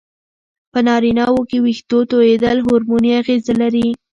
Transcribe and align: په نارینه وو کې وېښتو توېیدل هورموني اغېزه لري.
په 0.71 0.79
نارینه 0.87 1.25
وو 1.33 1.41
کې 1.49 1.57
وېښتو 1.65 1.97
توېیدل 2.11 2.57
هورموني 2.65 3.11
اغېزه 3.21 3.53
لري. 3.61 3.87